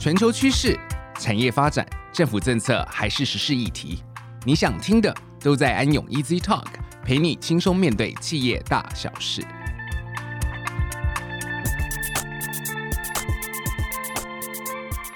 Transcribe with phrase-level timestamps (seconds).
[0.00, 0.80] 全球趋势、
[1.18, 4.02] 产业发展、政府政策还是时事议题，
[4.46, 6.64] 你想听的都在安永 Easy Talk，
[7.04, 9.42] 陪你轻松面对企业大小事。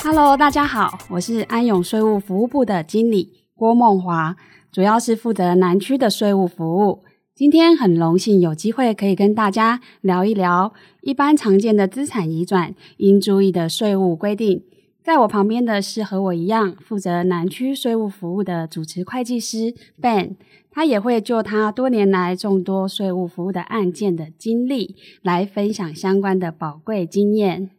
[0.03, 4.37] Hello，大家好，我是安永税务服务部的经理郭梦华，
[4.71, 7.03] 主要是负责南区的税务服务。
[7.37, 14.63] 今天很荣幸有机会可以跟大家聊一聊一般常见的资产移转应注意的税务规定。
[15.03, 20.37] 在我旁边的是和我一样负责南区税务服务的主持会计师 Ben，
[20.71, 27.71] 他也会就他多年来众多税务服务的案件的经历来分享相关的宝贵经验。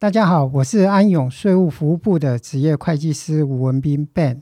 [0.00, 4.40] 大家好，我是安永税务服务部的职业会计师吴文斌 Ben，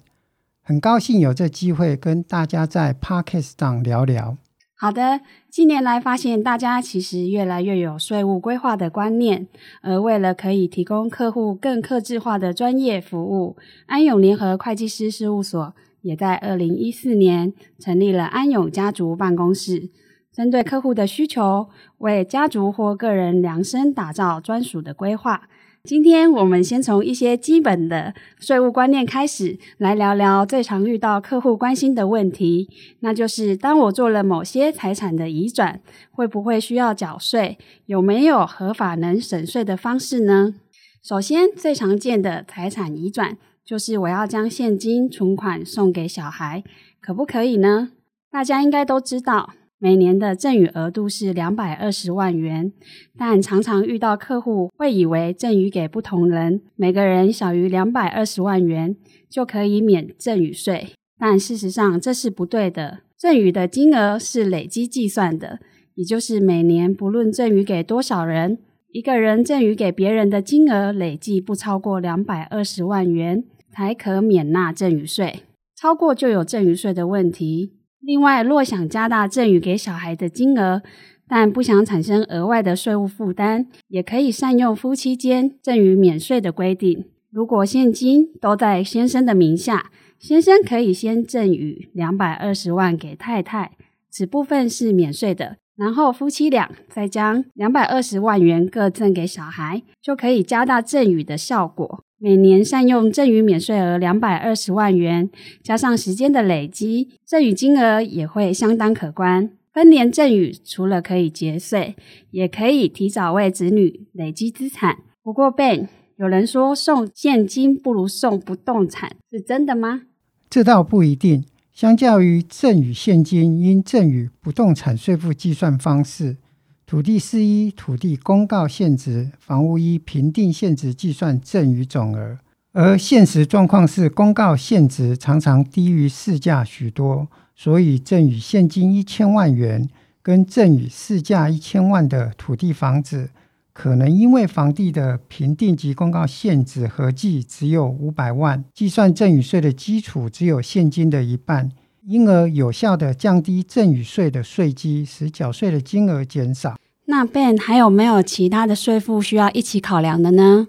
[0.63, 4.39] 很高兴有这机会跟大家在 Podcast 上聊聊。
[4.85, 9.49] 好的，近年来发现大家其实越来越有税务规划的观念，
[9.81, 19.89] 而为了可以提供客户更客制化的专业服务，安永联合会计师事务所也在二零一四年成立了安永家族办公室。
[20.31, 25.49] 针对客户的需求，为家族或个人量身打造专属的规划。
[25.87, 37.59] 今天我们先从一些基本的税务观念开始，来聊聊最常遇到客户关心的问题，那就是当我做了某些财产的移转，会不会需要缴税？
[37.85, 40.55] 有没有合法能省税的方式呢？
[41.03, 46.65] 首先，最常见的财产移转就是我要将现金存款送给小孩，
[47.03, 47.91] 可不可以呢？
[48.31, 49.51] 大家应该都知道。
[49.79, 52.73] 每年的赠与额度是两百二十万元，
[53.19, 58.97] 但常常遇到客户会以为赠与给不同人，每个人小于两百二十万元
[59.29, 63.01] 就可以免赠与税，但事实上这是不对的。
[63.17, 65.59] 赠与的金额是累积计算的，
[65.95, 68.59] 也就是每年不论赠与给多少人，
[68.91, 75.43] 一个人赠与给别人的金额累计不超过两百二十万元，才可免纳赠与税，
[75.77, 77.74] 超过就有赠与税的问题。
[78.07, 80.83] 另外，若想加大赠与给小孩的金额，
[81.27, 87.07] 但不想产生额外的税务负担，也可以善用夫妻间赠与免税的规定。
[87.31, 93.73] 如果现金都在先生的名下，先生可以先赠与两百二十万给太太，
[94.11, 95.57] 此部分是免税的。
[95.77, 102.05] 然后夫妻俩再将两百二十万元各赠给小孩，就可以加大赠与的效果。
[102.25, 105.29] 每年善用赠与免税额两百二十万元，
[105.63, 109.51] 加上时间的累积，赠与金额也会相当可观。
[109.75, 111.95] 分年赠与除了可以节税，
[112.31, 115.01] 也可以提早为子女累积资产。
[115.23, 120.05] 不过，Ben，有人说送现金不如送不动产，是真的吗？
[120.49, 121.45] 这倒不一定。
[121.75, 126.39] 相较于赠与现金，应赠与不动产税负计算方式。
[126.87, 132.39] 土地是依土地公告现值，房屋依评定现值计算赠与总额，
[132.73, 139.89] 而现实状况是公告现值常常低于市价许多，所以赠与现金一千万元
[140.23, 143.31] 跟赠与市价一千万的土地房子，
[143.73, 151.73] 可能因为房地的评定及公告现值合计只有五百万，计算赠与税的基础只有现金的一半。
[152.07, 156.77] 因而有效的降低赠与税的税基，使缴税的金额减少。
[157.07, 160.69] 那 Ben 还有没有其他的税负需要一起考量的呢？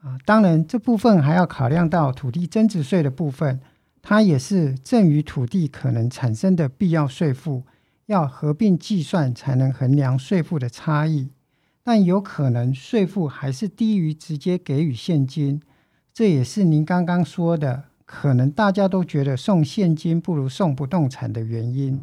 [0.00, 3.60] 啊，当然，这部分还要考量到土地增值税的部分，
[4.00, 7.64] 它也是赠与土地可能产生的必要税负，
[8.06, 11.28] 要合并计算才能衡量税负的差异。
[11.84, 15.60] 但有可能税负还是低于直接给予现金，
[16.14, 17.84] 这也是您刚刚说的。
[18.14, 21.98] 可能大家都觉得送现金不如送不动产的原因。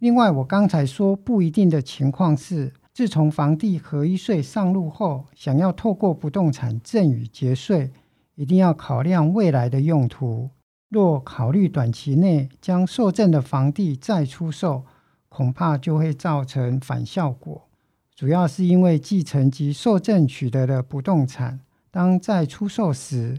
[0.00, 7.92] 另外，我刚才说不一定的情况是，自从房地合一税上路后，想要透过不动产赠与节税，
[8.34, 10.50] 一定要考量未来的用途。
[10.88, 14.84] 若考虑短期内将受赠的房地再出售，
[15.28, 17.68] 恐怕就会造成反效果。
[18.16, 21.60] 主要是因为继承及受赠取得的不动产，
[21.92, 23.38] 当再出售时，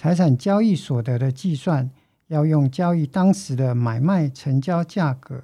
[0.00, 1.90] 财产交易所得的计算
[2.28, 5.42] 要用交易当时的买卖成交价格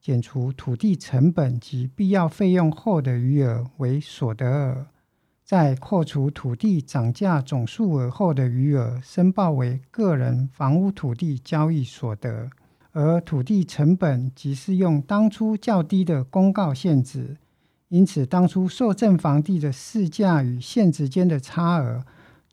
[0.00, 4.86] 减除土地成本及必要费用后的余额为所得额，
[5.44, 12.48] 再扣除土地涨价总数额后的余额，申报为个人房屋土地交易所得。
[12.92, 17.38] 而土地成本即是用当初较低的公告现值，
[17.88, 22.04] 因此当初受赠房地的市价与现值间的差额。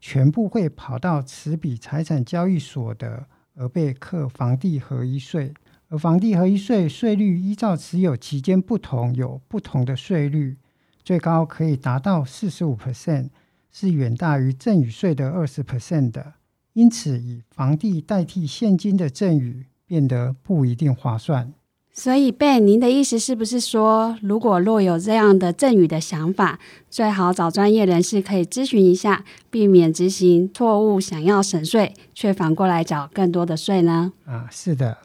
[0.05, 5.53] 全部会跑到此笔财产交易所的，而被课房地合一税。
[5.87, 10.57] 而房地合一税税率依照持有期间不同，有不同的税率，
[11.05, 13.29] 最高可以达到四十五 percent，
[13.71, 16.33] 是远大于赠与税的二十 percent 的，
[16.73, 21.53] 因此以房地代替现金的赠与变得不一定划算。
[21.95, 26.59] 所以，Ben，您的意思是不是说，如果若有这样的赠与的想法，
[26.89, 34.13] 最好找专业人士可以咨询一下，避免执行错误，想要省税，却反过来缴更多的税呢？
[34.25, 34.97] 啊，是的。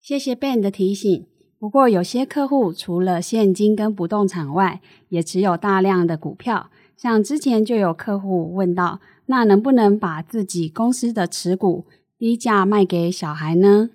[0.00, 1.26] 谢谢 Ben 的提醒。
[1.58, 6.70] 不过，有些客户除了现金跟不动产外，也持有大量的股票。
[6.96, 11.86] 像之前就有客户问到，那能不能把自己公司的持股
[12.16, 13.90] 低价卖给小孩呢？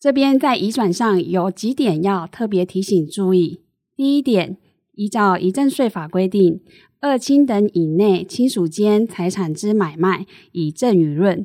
[0.00, 3.60] 这边在移转上有几点要特别提醒注意。
[3.94, 4.56] 第一点，
[4.94, 6.62] 依照遗赠税法规定，
[7.00, 11.44] 二亲等以内亲属间财产之买卖以赠与论，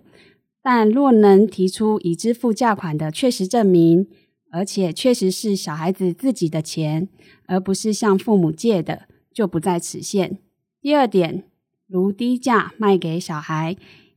[0.64, 4.08] 但若能提出已支付价款的确实证明，
[4.50, 7.10] 而且确实是小孩子自己的钱，
[7.48, 10.38] 而不是向父母借的，就不在此限。
[10.80, 11.44] 第二点，
[11.88, 13.76] 如低价卖给小孩。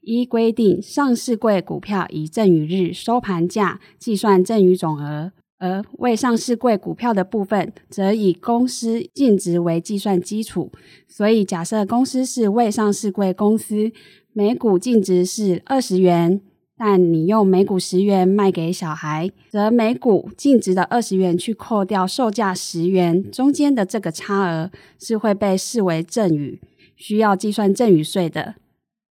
[0.08, 10.72] 依规定，上市柜股票以赠与日收盘价计算赠与总额，而未上市柜股票的部分，则以公司净值为计算基础。
[11.06, 13.92] 所以，假设公司是未上市柜公司，
[14.32, 16.40] 每股净值是二十元，
[16.78, 26.58] 但你用每股十元卖给小孩，则每股净值的二十元去扣掉售价十元，中间的这个差额是会被视为赠与，
[26.96, 28.54] 需要计算赠与税的。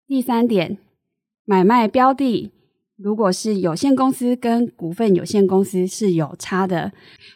[0.08, 0.78] 第三点。
[1.46, 2.52] 买卖标的
[2.96, 6.92] 如果是有限公司跟股份有限公司是有差的。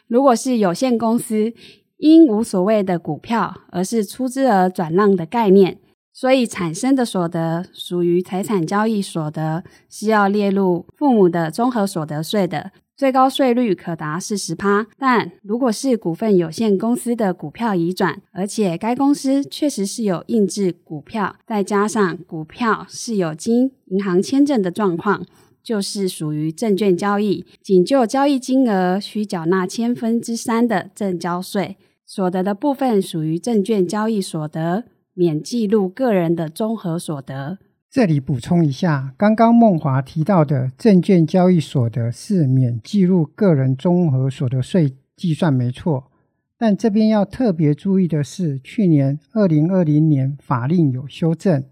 [0.07, 1.53] 如果是有限公司，
[1.97, 5.79] 因无所谓的股票，而是出资额转让的概念，
[6.11, 12.71] 所以产生的所得属于财产交易所得，需要列入父母的综合所得税的。
[13.01, 25.25] 最高税率可达四十趴，但如果是股份有限公司的股票移转，而且该公司确实是有印制股票，再加上股票是有经银行签证的状况，
[25.63, 34.83] 就是属于证券交易，仅就交易金额需缴纳千分之三的证交税，所得的部分属于证券交易所得，
[35.15, 37.57] 免计入个人的综合所得。
[37.91, 46.09] 这里补充一下，刚刚孟华提到的证券交易所得是免计入个人综合所得税计算没错，
[46.57, 51.65] 但这边要特别注意的是，去年二零二零年法令有修正，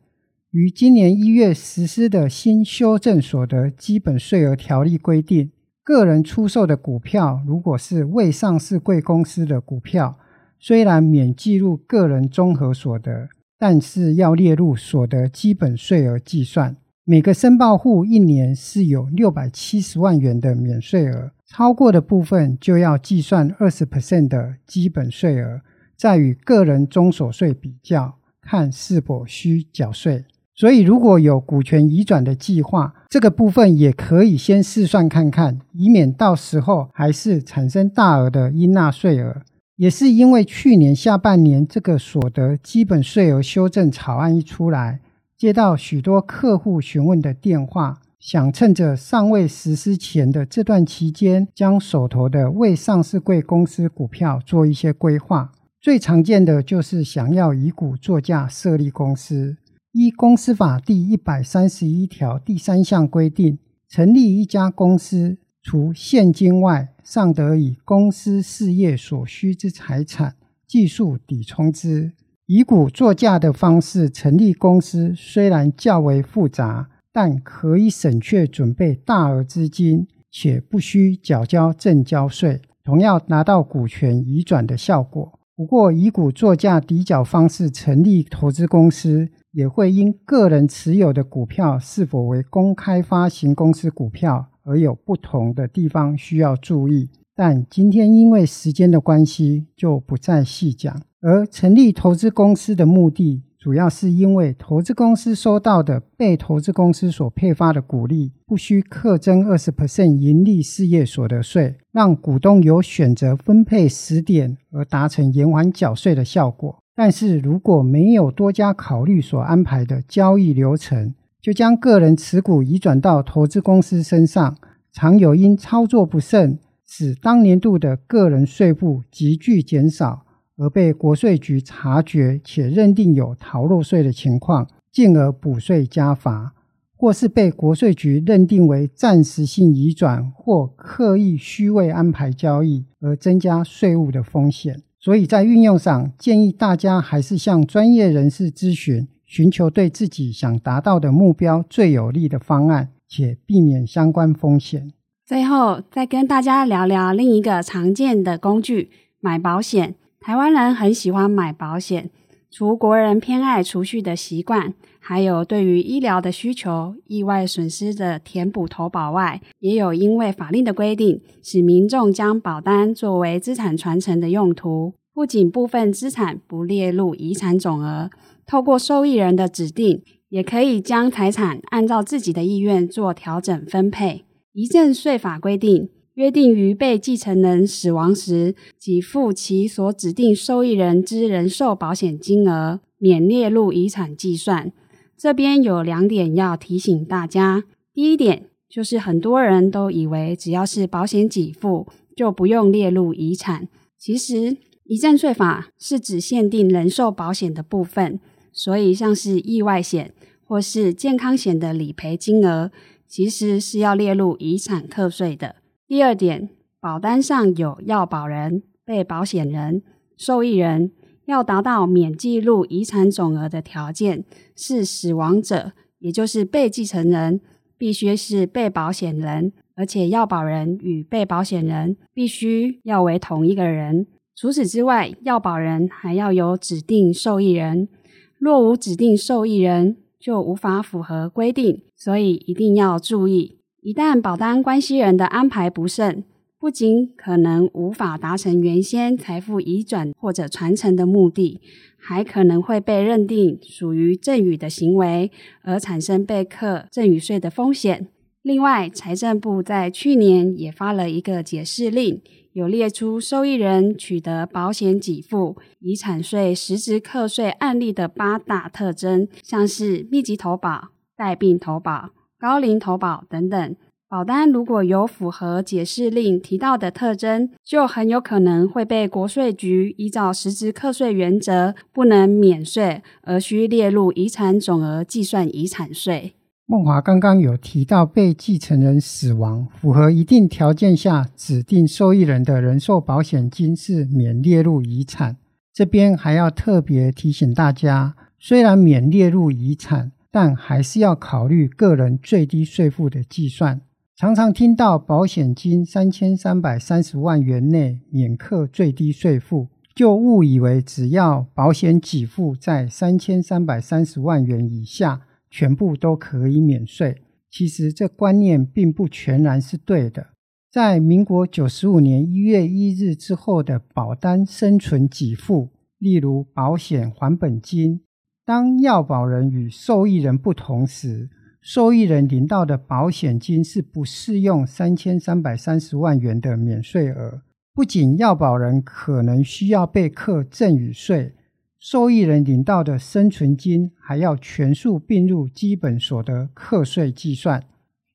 [0.51, 5.51] 于今年一月实施的新修正所得基本税额条例规定，
[5.81, 10.19] 个人出售的股票如果是未上市贵公司的股票，
[10.59, 13.29] 虽然免计入个人综合所得。
[13.59, 25.59] 但是要列入所得基本税额计算，每个申报户一年是有六百七十万元的免税额，超过的部分就要计算二十 percent 的基本税额，
[25.97, 30.23] 再与个人综所税比较，看是否需缴税。
[30.55, 39.41] 所以如果有股权移转的计划，这个部分也可以先试算看看，以免到时候还是产生大额的应纳税额。
[39.79, 44.99] 也是因为去年下半年这个所得基本税额修正草案一出来，
[45.37, 55.53] 接到许多客户询问的电话，想趁着尚未实施前的这段期间，将手头的未上市贵公司股票做一些规划。
[55.79, 59.55] 最常见的就是想要以股作价设立公司。
[59.93, 70.35] 依公司法第一百三十一条第三项规定，成立一家公司，除现金外，尚得以公司事业所需之财产
[70.65, 72.13] 技术抵充之。
[72.45, 85.38] 以股作价的方式成立公司，虽然较为复杂，但可以省却准备大额资金，且不需缴交证交税，同样达到股权移转的效果。
[85.59, 94.47] 不过，以股作价抵缴方式成立投资公司，也会因个人持有的股票是否为公开发行公司股票。
[94.63, 101.01] 而有不同的地方需要注意，但今天因为时间的关系，就不再细讲。
[101.19, 116.81] 而成立投资公司的目的，主要是因为投资公司收到的被投资公司所配发的股利，不需课征二十 percent 营利事业所得税，让股东有选择分配时点而达成延缓缴税的效果。
[116.95, 124.55] 但是如果没有多加考虑所安排的交易流程，就将个人持股移转到投资公司身上，
[124.93, 130.25] 常有因操作不慎，使当年度的个人税负急剧减少，
[130.59, 136.53] 而被国税局察觉且认定有逃漏税的情况，进而补税加罚，
[136.97, 144.83] 或是被国税局认定为暂时性移转或刻意虚位安排交易而增加税务的风险。
[144.99, 149.07] 所以在运用上，建议大家还是向专业人士咨询。
[149.25, 154.91] 寻求对自己想达到的目标最有利的方案，且避免相关风险。
[155.23, 158.89] 最后，再跟大家聊聊另一个常见的工具——
[159.21, 159.93] 买保险。
[160.19, 162.09] 台湾人很喜欢买保险，
[162.51, 174.93] 除国人偏爱储蓄的习惯，还有对于医疗的需求、意外损失的填补投保外，也有因为法令的规定，使民众将保单作为资产传承的用途。
[175.13, 178.09] 不仅部分资产不列入遗产总额，
[178.45, 184.25] 透过受益人的指定，也可以将财产按照自己的意愿做调整分配。
[184.51, 194.73] 遗赠税法规定，约定于被继承人死亡时，给付其所指定受益人之人寿保险金额，免列入遗产计算。
[195.15, 203.69] 这边有两点要提醒大家：第一点就是很多人都以为只要是保险给付，就不用列入遗产。
[203.97, 208.19] 其实，遗赠税法是只限定人寿保险的部分，
[208.51, 212.71] 所以像是意外险或是健康险的理赔金额。
[213.07, 215.55] 其实是要列入遗产课税的。
[215.89, 219.81] 第二点，保单上有要保人、被保险人、
[220.15, 220.91] 受益人，
[221.25, 224.23] 要达到免计入遗产总额的条件，
[224.55, 227.41] 是死亡者，也就是被继承人，
[227.75, 234.05] 必须是被保险人，而且要保人与被保险人必须要为同一个人。
[234.35, 237.89] 除此之外，要保人还要有指定受益人，
[238.37, 243.57] 若无指定受益人，就无法符合规定，所以一定要注意。
[243.81, 246.25] 一旦保单关系人的安排不慎，
[246.59, 251.61] 不仅可能无法达成原先财富移转或者传承的目的，
[251.97, 255.31] 还可能会被认定属于赠与的行为，
[255.61, 258.09] 而产生被课赠与税的风险。
[258.41, 262.21] 另外，财政部在去年也发了一个解释令。
[262.51, 273.75] 有列出受益人取得保险给付、遗产税实质课税案例的八大特征，像是密集投保、带病投保、高龄投保等等。
[274.07, 286.33] 保单如果有符合解释令提到的特征，就很有可能会被国税局依照实质课税原则，不能免税，而需列入遗产总额计算遗产税。
[286.65, 295.37] 梦华刚刚有提到，被继承人死亡，符合一定条件下，指定受益人的人寿保险金是免列入遗产。
[295.71, 303.81] 这边还要特别提醒大家，虽然免列入遗产，但还是要考虑个人最低税负的计算。
[304.15, 320.27] 常常听到保险金三千三百三十万元内免课最低税负，就误以为只要保险给付在三千三百三十万元以下，全部都可以免税，其实这观念并不全然是对的。
[320.69, 328.01] 在民国九十五年一月一日之后的保单生存给付，例如保险还本金，
[328.49, 331.29] 当要保人与受益人不同时，
[331.61, 337.43] 受益人领到的保险金是不适用三千三百三十万元的免税额，
[337.75, 341.35] 不仅要保人可能需要被课赠与税。
[341.77, 347.63] 受益人领到的生存金还要全数并入基本所得课税计算，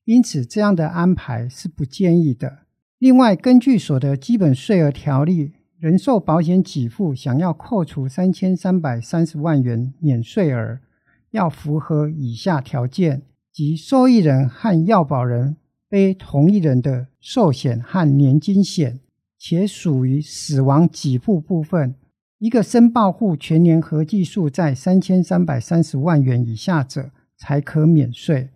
[0.05, 2.59] 因此这样的安排是不建议的。
[2.99, 5.53] 另外，根据所得基本税额条例，
[5.85, 10.79] 人寿保险给付想要扣除三千三百三十万元免税额，
[11.31, 13.21] 要符合以下条件：
[13.53, 15.59] 即受益人和要保人
[15.91, 19.01] 非同一人的寿险和年金险，
[19.39, 21.95] 且属于死亡给付部分。
[22.39, 28.49] 一个申报户全年合计数在三千三百三十万元以下者，才可免税；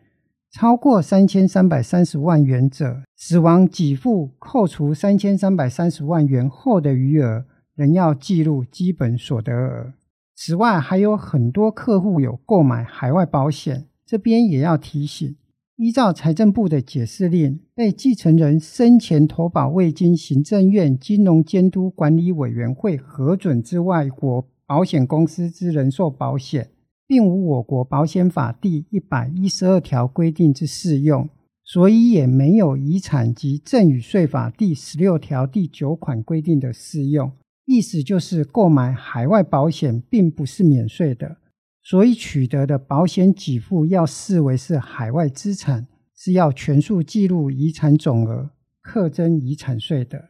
[0.50, 9.92] 超过三千三百三十万元者，死亡给付扣除三千三百三十万元后的余额，仍要计入基本所得额。
[10.34, 15.36] 此外，还有很多客户有购买海外保险，这边也要提醒。
[15.76, 26.70] 依照财政部的解释令，被继承人生前投保未经行政院金融监督管理委员会核准之外国保险公司之人寿保险，
[27.08, 31.26] 并无我国保险法第一百一十二条规定之适用，
[31.64, 37.32] 所以也没有遗产及赠与税法第十六条第九款规定的适用。
[37.64, 41.38] 意思就是，购买海外保险并不是免税的。
[41.82, 48.50] 所以取得的保险给付要视为是海外资产，是要全数记入遗产总额，
[48.82, 50.28] 课征遗产税的。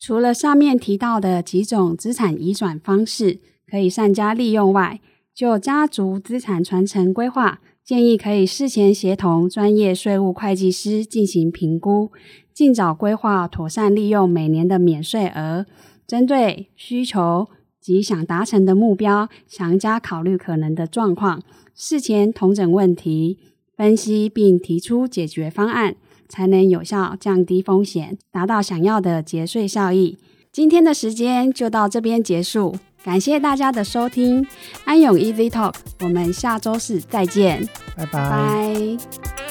[0.00, 5.00] 除了上面提到的几种资产移转方式可以善加利用外，
[5.38, 12.10] 就家族资产传承规划，建议可以事前协同专业税务会计师进行评估，
[12.52, 15.64] 尽早规划妥善利用每年的免税额，
[16.04, 17.46] 针对需求。
[17.80, 21.40] 及想达成的目标，详加考虑可能的状况，
[21.72, 23.38] 事前统整问题，
[23.76, 25.94] 分析并提出解决方案，
[26.28, 30.18] 才能有效降低风险，达到想要的节税效益。
[30.52, 32.74] 今天的时间就到这边结束，
[33.08, 34.46] 感谢大家的收听，
[34.84, 38.12] 安永 Easy Talk，我们下周四再见，拜拜。
[38.12, 39.47] 拜。